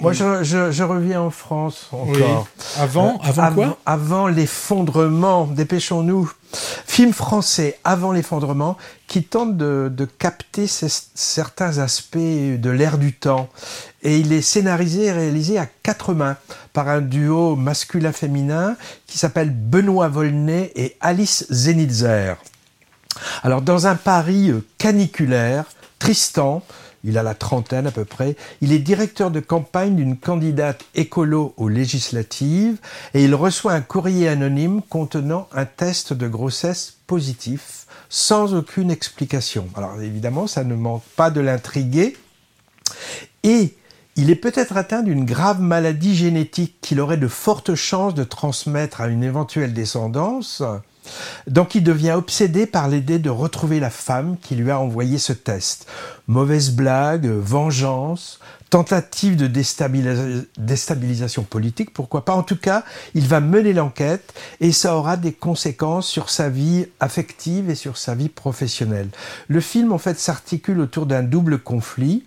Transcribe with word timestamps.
Moi, 0.00 0.12
je, 0.12 0.44
je, 0.44 0.70
je, 0.72 0.82
reviens 0.82 1.22
en 1.22 1.30
France 1.30 1.88
encore. 1.90 2.46
Avant, 2.78 3.14
euh, 3.14 3.28
avant 3.28 3.54
quoi 3.54 3.78
Avant 3.86 4.26
l'effondrement, 4.28 5.46
dépêchons-nous. 5.46 6.30
Film 6.86 7.12
français 7.12 7.78
avant 7.82 8.12
l'effondrement 8.12 8.76
qui 9.06 9.24
tente 9.24 9.56
de, 9.56 9.90
de 9.94 10.04
capter 10.04 10.66
certains 10.66 11.78
aspects 11.78 12.16
de 12.16 12.70
l'ère 12.70 12.98
du 12.98 13.14
temps. 13.14 13.48
Et 14.02 14.18
il 14.18 14.32
est 14.32 14.42
scénarisé 14.42 15.06
et 15.06 15.12
réalisé 15.12 15.58
à 15.58 15.66
quatre 15.66 16.12
mains 16.12 16.36
par 16.72 16.88
un 16.88 17.00
duo 17.00 17.56
masculin-féminin 17.56 18.76
qui 19.06 19.18
s'appelle 19.18 19.50
Benoît 19.50 20.08
Volney 20.08 20.72
et 20.76 20.96
Alice 21.00 21.46
Zenitzer. 21.50 22.34
Alors, 23.42 23.62
dans 23.62 23.86
un 23.86 23.94
Paris 23.94 24.52
caniculaire, 24.76 25.64
Tristan, 25.98 26.62
il 27.06 27.16
a 27.16 27.22
la 27.22 27.34
trentaine 27.34 27.86
à 27.86 27.90
peu 27.92 28.04
près, 28.04 28.36
il 28.60 28.72
est 28.72 28.78
directeur 28.78 29.30
de 29.30 29.40
campagne 29.40 29.94
d'une 29.94 30.18
candidate 30.18 30.84
écolo 30.94 31.54
aux 31.56 31.68
législatives 31.68 32.78
et 33.14 33.24
il 33.24 33.34
reçoit 33.34 33.72
un 33.72 33.80
courrier 33.80 34.28
anonyme 34.28 34.82
contenant 34.82 35.48
un 35.52 35.64
test 35.64 36.12
de 36.12 36.28
grossesse 36.28 36.96
positif 37.06 37.86
sans 38.08 38.54
aucune 38.54 38.90
explication. 38.90 39.68
Alors 39.76 40.00
évidemment, 40.02 40.46
ça 40.46 40.64
ne 40.64 40.74
manque 40.74 41.04
pas 41.16 41.30
de 41.30 41.40
l'intriguer 41.40 42.16
et 43.42 43.74
il 44.16 44.30
est 44.30 44.36
peut-être 44.36 44.76
atteint 44.76 45.02
d'une 45.02 45.24
grave 45.24 45.60
maladie 45.60 46.16
génétique 46.16 46.76
qu'il 46.80 47.00
aurait 47.00 47.18
de 47.18 47.28
fortes 47.28 47.74
chances 47.74 48.14
de 48.14 48.24
transmettre 48.24 49.00
à 49.00 49.08
une 49.08 49.22
éventuelle 49.22 49.74
descendance. 49.74 50.62
Donc 51.46 51.74
il 51.74 51.82
devient 51.82 52.12
obsédé 52.12 52.66
par 52.66 52.88
l'idée 52.88 53.18
de 53.18 53.30
retrouver 53.30 53.80
la 53.80 53.90
femme 53.90 54.36
qui 54.40 54.54
lui 54.54 54.70
a 54.70 54.78
envoyé 54.78 55.18
ce 55.18 55.32
test. 55.32 55.86
Mauvaise 56.28 56.70
blague, 56.70 57.26
vengeance, 57.26 58.40
tentative 58.70 59.36
de 59.36 59.46
déstabilisation 59.46 61.44
politique, 61.44 61.92
pourquoi 61.92 62.24
pas. 62.24 62.34
En 62.34 62.42
tout 62.42 62.56
cas, 62.56 62.84
il 63.14 63.26
va 63.26 63.40
mener 63.40 63.72
l'enquête 63.72 64.34
et 64.60 64.72
ça 64.72 64.96
aura 64.96 65.16
des 65.16 65.32
conséquences 65.32 66.08
sur 66.08 66.30
sa 66.30 66.48
vie 66.48 66.86
affective 67.00 67.70
et 67.70 67.74
sur 67.74 67.96
sa 67.96 68.14
vie 68.14 68.28
professionnelle. 68.28 69.08
Le 69.48 69.60
film, 69.60 69.92
en 69.92 69.98
fait, 69.98 70.18
s'articule 70.18 70.80
autour 70.80 71.06
d'un 71.06 71.22
double 71.22 71.58
conflit, 71.58 72.24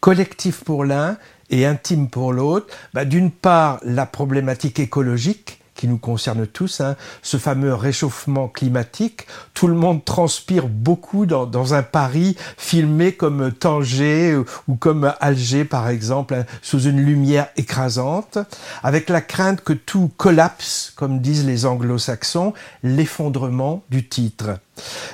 collectif 0.00 0.62
pour 0.64 0.84
l'un 0.84 1.16
et 1.50 1.66
intime 1.66 2.08
pour 2.08 2.32
l'autre. 2.32 2.66
Bah, 2.92 3.04
D'une 3.04 3.30
part, 3.30 3.80
la 3.82 4.06
problématique 4.06 4.78
écologique 4.78 5.57
qui 5.78 5.86
nous 5.86 5.96
concerne 5.96 6.44
tous, 6.46 6.80
hein, 6.80 6.96
ce 7.22 7.36
fameux 7.36 7.72
réchauffement 7.72 8.48
climatique. 8.48 9.28
Tout 9.54 9.68
le 9.68 9.74
monde 9.74 10.04
transpire 10.04 10.66
beaucoup 10.66 11.24
dans, 11.24 11.46
dans 11.46 11.72
un 11.72 11.84
Paris 11.84 12.36
filmé 12.56 13.12
comme 13.12 13.52
Tanger 13.52 14.42
ou 14.66 14.74
comme 14.74 15.14
Alger, 15.20 15.64
par 15.64 15.88
exemple, 15.88 16.34
hein, 16.34 16.44
sous 16.62 16.82
une 16.82 17.00
lumière 17.00 17.46
écrasante, 17.56 18.38
avec 18.82 19.08
la 19.08 19.20
crainte 19.20 19.62
que 19.62 19.72
tout 19.72 20.10
collapse, 20.16 20.92
comme 20.96 21.20
disent 21.20 21.46
les 21.46 21.64
anglo-saxons, 21.64 22.54
l'effondrement 22.82 23.84
du 23.88 24.08
titre. 24.08 24.58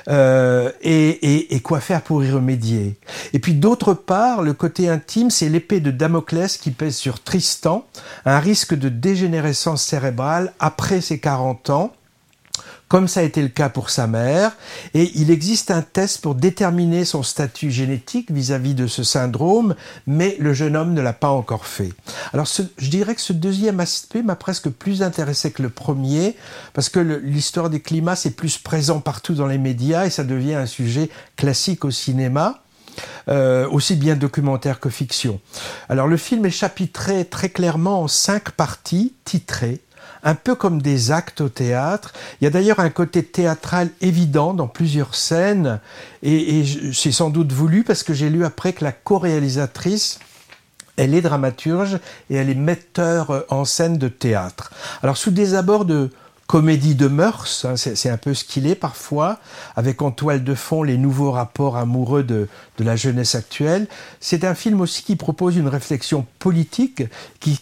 Euh, 0.07 0.71
et, 0.81 1.59
quoi 1.61 1.79
faire 1.79 2.01
pour 2.01 2.23
y 2.23 2.31
remédier? 2.31 2.97
Et 3.33 3.39
puis 3.39 3.53
d'autre 3.53 3.93
part, 3.93 4.41
le 4.41 4.53
côté 4.53 4.89
intime, 4.89 5.29
c'est 5.29 5.49
l'épée 5.49 5.79
de 5.79 5.91
Damoclès 5.91 6.57
qui 6.57 6.71
pèse 6.71 6.95
sur 6.95 7.21
Tristan, 7.21 7.85
un 8.25 8.39
risque 8.39 8.75
de 8.75 8.89
dégénérescence 8.89 9.83
cérébrale 9.83 10.53
après 10.59 11.01
ses 11.01 11.19
40 11.19 11.69
ans, 11.69 11.93
comme 12.87 13.07
ça 13.07 13.21
a 13.21 13.23
été 13.23 13.41
le 13.41 13.47
cas 13.47 13.69
pour 13.69 13.89
sa 13.89 14.07
mère, 14.07 14.51
et 14.93 15.11
il 15.15 15.31
existe 15.31 15.71
un 15.71 15.81
test 15.81 16.21
pour 16.21 16.35
déterminer 16.35 17.03
son 17.03 17.23
statut 17.23 17.71
génétique 17.71 18.31
vis-à-vis 18.31 18.75
de 18.75 18.87
ce 18.87 19.03
syndrome, 19.03 19.75
mais 20.05 20.35
le 20.39 20.53
jeune 20.53 20.75
homme 20.75 20.93
ne 20.93 21.01
l'a 21.01 21.13
pas 21.13 21.29
encore 21.29 21.65
fait. 21.65 21.89
Alors 22.35 22.47
je 22.47 22.89
dirais 22.89 23.15
que 23.15 23.21
ce 23.21 23.31
deuxième 23.31 23.79
aspect 23.79 24.21
m'a 24.21 24.35
presque 24.35 24.67
plus 24.67 25.01
intéressé 25.01 25.51
que 25.51 25.61
le 25.61 25.69
premier, 25.69 26.35
parce 26.73 26.89
que 26.89 26.99
l'histoire 26.99 27.69
des 27.69 27.79
climats, 27.79 28.17
c'est 28.17 28.31
plus 28.31 28.57
présent 28.57 28.99
partout 28.99 29.35
dans 29.35 29.47
les 29.47 29.57
médias, 29.57 30.05
et 30.05 30.09
ça 30.09 30.25
devient 30.25 30.55
un 30.55 30.65
sujet 30.65 31.09
classique 31.37 31.85
au 31.85 31.91
cinéma. 31.91 32.61
Euh, 33.29 33.67
aussi 33.69 33.95
bien 33.95 34.15
documentaire 34.15 34.81
que 34.81 34.89
fiction. 34.89 35.39
Alors 35.89 36.07
le 36.07 36.17
film 36.17 36.45
est 36.45 36.51
chapitré 36.51 37.25
très 37.25 37.49
clairement 37.49 38.01
en 38.01 38.07
cinq 38.07 38.51
parties 38.51 39.13
titrées 39.23 39.81
un 40.23 40.35
peu 40.35 40.55
comme 40.55 40.81
des 40.81 41.11
actes 41.11 41.39
au 41.39 41.49
théâtre. 41.49 42.13
Il 42.39 42.43
y 42.43 42.47
a 42.47 42.49
d'ailleurs 42.49 42.79
un 42.79 42.89
côté 42.89 43.23
théâtral 43.23 43.89
évident 44.01 44.53
dans 44.53 44.67
plusieurs 44.67 45.15
scènes, 45.15 45.79
et, 46.21 46.59
et 46.59 46.65
c'est 46.93 47.13
sans 47.13 47.29
doute 47.29 47.53
voulu 47.53 47.85
parce 47.85 48.03
que 48.03 48.13
j'ai 48.13 48.29
lu 48.29 48.43
après 48.43 48.73
que 48.73 48.83
la 48.83 48.91
co-réalisatrice 48.91 50.19
elle 50.97 51.13
est 51.13 51.21
dramaturge 51.21 51.99
et 52.29 52.35
elle 52.35 52.49
est 52.49 52.55
metteur 52.55 53.45
en 53.49 53.65
scène 53.65 53.97
de 53.97 54.07
théâtre. 54.07 54.71
Alors 55.03 55.17
sous 55.17 55.31
des 55.31 55.55
abords 55.55 55.85
de, 55.85 56.09
comédie 56.47 56.93
de 56.93 57.07
mœurs, 57.07 57.65
hein, 57.65 57.75
c'est 57.75 58.09
un 58.09 58.17
peu 58.17 58.33
ce 58.33 58.43
qu'il 58.43 58.67
est 58.67 58.75
parfois, 58.75 59.39
avec 59.75 60.01
en 60.01 60.11
toile 60.11 60.43
de 60.43 60.53
fond 60.53 60.83
les 60.83 60.97
nouveaux 60.97 61.31
rapports 61.31 61.75
amoureux 61.75 62.23
de, 62.23 62.47
la 62.79 62.95
jeunesse 62.95 63.35
actuelle. 63.35 63.87
C'est 64.19 64.43
un 64.43 64.53
film 64.53 64.81
aussi 64.81 65.03
qui 65.03 65.15
propose 65.15 65.55
une 65.55 65.67
réflexion 65.67 66.25
politique, 66.39 67.03
qui, 67.39 67.57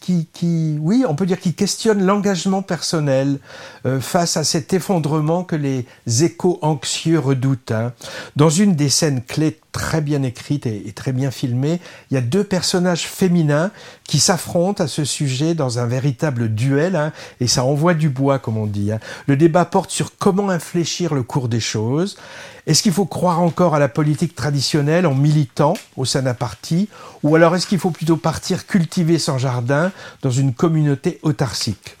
qui, 0.00 0.28
qui 0.32 0.76
oui, 0.80 1.04
on 1.08 1.14
peut 1.14 1.24
dire 1.24 1.40
qui 1.40 1.54
questionne 1.54 2.04
l'engagement 2.04 2.62
personnel 2.62 3.38
euh, 3.86 4.00
face 4.00 4.36
à 4.36 4.44
cet 4.44 4.72
effondrement 4.72 5.44
que 5.44 5.56
les 5.56 5.86
échos 6.06 6.58
anxieux 6.62 7.18
redoutent. 7.18 7.70
Hein. 7.70 7.92
Dans 8.34 8.50
une 8.50 8.74
des 8.74 8.88
scènes 8.88 9.22
clés 9.22 9.60
très 9.76 10.00
bien 10.00 10.22
écrite 10.22 10.64
et, 10.64 10.90
très 10.94 11.12
bien 11.12 11.30
filmée. 11.30 11.80
Il 12.10 12.14
y 12.14 12.16
a 12.16 12.22
deux 12.22 12.44
personnages 12.44 13.06
féminins 13.06 13.70
qui 14.04 14.18
s'affrontent 14.20 14.82
à 14.82 14.88
ce 14.88 15.04
sujet 15.04 15.54
dans 15.54 15.78
un 15.78 15.84
véritable 15.84 16.48
duel, 16.48 16.96
hein, 16.96 17.12
et 17.40 17.46
ça 17.46 17.62
envoie 17.62 17.92
du 17.92 18.08
bois, 18.08 18.25
comme 18.38 18.56
on 18.56 18.66
dit. 18.66 18.92
Hein. 18.92 19.00
Le 19.26 19.36
débat 19.36 19.64
porte 19.64 19.90
sur 19.90 20.16
comment 20.18 20.50
infléchir 20.50 21.14
le 21.14 21.22
cours 21.22 21.48
des 21.48 21.60
choses. 21.60 22.16
Est-ce 22.66 22.82
qu'il 22.82 22.92
faut 22.92 23.06
croire 23.06 23.40
encore 23.40 23.74
à 23.74 23.78
la 23.78 23.88
politique 23.88 24.34
traditionnelle 24.34 25.06
en 25.06 25.14
militant 25.14 25.74
au 25.96 26.04
sein 26.04 26.22
d'un 26.22 26.34
parti, 26.34 26.88
ou 27.22 27.36
alors 27.36 27.54
est-ce 27.54 27.66
qu'il 27.66 27.78
faut 27.78 27.90
plutôt 27.90 28.16
partir 28.16 28.66
cultiver 28.66 29.18
son 29.18 29.38
jardin 29.38 29.92
dans 30.22 30.30
une 30.30 30.52
communauté 30.52 31.20
autarcique? 31.22 31.96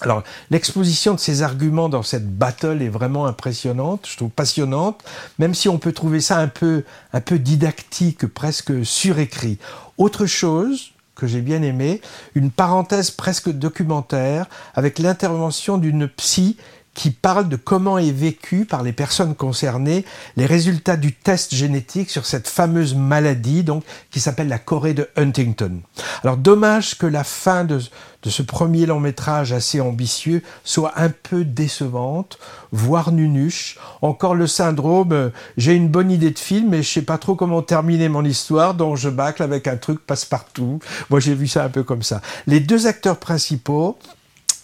Alors, 0.00 0.22
l'exposition 0.50 1.14
de 1.14 1.20
ces 1.20 1.42
arguments 1.42 1.88
dans 1.88 2.02
cette 2.02 2.28
battle 2.36 2.82
est 2.82 2.88
vraiment 2.88 3.26
impressionnante, 3.26 4.06
je 4.10 4.16
trouve 4.16 4.30
passionnante, 4.30 5.02
même 5.38 5.54
si 5.54 5.68
on 5.68 5.78
peut 5.78 5.92
trouver 5.92 6.20
ça 6.20 6.38
un 6.38 6.48
peu, 6.48 6.84
un 7.12 7.20
peu 7.20 7.38
didactique, 7.38 8.26
presque 8.26 8.84
surécrit. 8.84 9.58
Autre 9.96 10.26
chose 10.26 10.93
que 11.14 11.26
j'ai 11.26 11.40
bien 11.40 11.62
aimé, 11.62 12.00
une 12.34 12.50
parenthèse 12.50 13.10
presque 13.10 13.50
documentaire 13.50 14.46
avec 14.74 14.98
l'intervention 14.98 15.78
d'une 15.78 16.08
psy 16.08 16.56
qui 16.94 17.10
parle 17.10 17.48
de 17.48 17.56
comment 17.56 17.98
est 17.98 18.12
vécu 18.12 18.64
par 18.64 18.82
les 18.82 18.92
personnes 18.92 19.34
concernées 19.34 20.04
les 20.36 20.46
résultats 20.46 20.96
du 20.96 21.12
test 21.12 21.54
génétique 21.54 22.10
sur 22.10 22.24
cette 22.24 22.48
fameuse 22.48 22.94
maladie 22.94 23.64
donc 23.64 23.84
qui 24.10 24.20
s'appelle 24.20 24.48
la 24.48 24.58
Corée 24.58 24.94
de 24.94 25.08
Huntington. 25.16 25.80
Alors 26.22 26.36
dommage 26.36 26.96
que 26.96 27.06
la 27.06 27.24
fin 27.24 27.64
de, 27.64 27.80
ce 28.24 28.42
premier 28.42 28.86
long 28.86 29.00
métrage 29.00 29.52
assez 29.52 29.80
ambitieux 29.80 30.42
soit 30.62 30.92
un 30.96 31.10
peu 31.10 31.44
décevante, 31.44 32.38
voire 32.72 33.12
nunuche. 33.12 33.78
Encore 34.00 34.34
le 34.34 34.46
syndrome, 34.46 35.12
euh, 35.12 35.28
j'ai 35.56 35.74
une 35.74 35.88
bonne 35.88 36.10
idée 36.10 36.30
de 36.30 36.38
film 36.38 36.70
mais 36.70 36.82
je 36.82 36.90
sais 36.90 37.02
pas 37.02 37.18
trop 37.18 37.34
comment 37.34 37.62
terminer 37.62 38.08
mon 38.08 38.24
histoire 38.24 38.74
donc 38.74 38.96
je 38.96 39.08
bâcle 39.08 39.42
avec 39.42 39.66
un 39.66 39.76
truc 39.76 40.06
passe-partout. 40.06 40.78
Moi 41.10 41.20
j'ai 41.20 41.34
vu 41.34 41.48
ça 41.48 41.64
un 41.64 41.68
peu 41.68 41.82
comme 41.82 42.02
ça. 42.02 42.20
Les 42.46 42.60
deux 42.60 42.86
acteurs 42.86 43.18
principaux, 43.18 43.98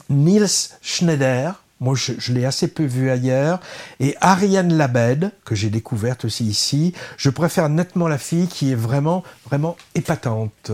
Niels 0.09 0.49
Schneider, 0.81 1.55
moi, 1.81 1.95
je, 1.95 2.33
l'ai 2.33 2.45
assez 2.45 2.69
peu 2.69 2.85
vu 2.85 3.11
ailleurs. 3.11 3.61
Et 3.99 4.15
Ariane 4.21 4.73
Labed, 4.73 5.33
que 5.45 5.55
j'ai 5.55 5.71
découverte 5.71 6.27
aussi 6.27 6.45
ici, 6.45 6.95
je 7.17 7.31
préfère 7.31 7.69
nettement 7.69 8.07
la 8.07 8.19
fille 8.19 8.47
qui 8.47 8.73
est 8.73 8.77
vraiment, 8.77 9.25
vraiment 9.47 9.77
épatante. 9.95 10.71